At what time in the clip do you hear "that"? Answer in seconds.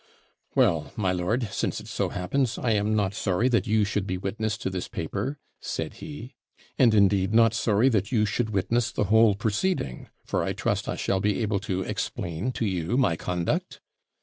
3.49-3.67, 7.89-8.11